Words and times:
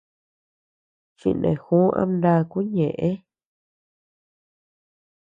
Chineju 1.19 1.79
ama 2.01 2.13
ndakuu 2.17 2.65
ñeʼe. 2.75 3.09